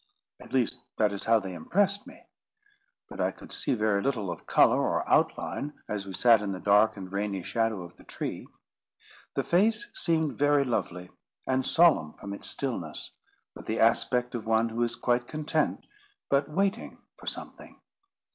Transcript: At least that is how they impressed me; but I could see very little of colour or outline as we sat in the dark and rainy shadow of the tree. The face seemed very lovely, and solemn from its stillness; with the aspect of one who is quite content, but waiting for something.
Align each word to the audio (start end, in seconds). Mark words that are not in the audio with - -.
At 0.39 0.51
least 0.51 0.81
that 0.97 1.11
is 1.11 1.25
how 1.25 1.39
they 1.39 1.53
impressed 1.53 2.07
me; 2.07 2.23
but 3.07 3.21
I 3.21 3.29
could 3.29 3.53
see 3.53 3.75
very 3.75 4.01
little 4.01 4.31
of 4.31 4.47
colour 4.47 4.79
or 4.81 5.07
outline 5.07 5.73
as 5.87 6.07
we 6.07 6.13
sat 6.15 6.41
in 6.41 6.51
the 6.53 6.59
dark 6.59 6.97
and 6.97 7.11
rainy 7.13 7.43
shadow 7.43 7.83
of 7.83 7.95
the 7.97 8.03
tree. 8.03 8.47
The 9.35 9.43
face 9.43 9.91
seemed 9.93 10.39
very 10.39 10.65
lovely, 10.65 11.11
and 11.45 11.63
solemn 11.63 12.13
from 12.13 12.33
its 12.33 12.49
stillness; 12.49 13.11
with 13.53 13.67
the 13.67 13.79
aspect 13.79 14.33
of 14.33 14.47
one 14.47 14.69
who 14.69 14.81
is 14.81 14.95
quite 14.95 15.27
content, 15.27 15.85
but 16.31 16.49
waiting 16.49 16.97
for 17.17 17.27
something. 17.27 17.79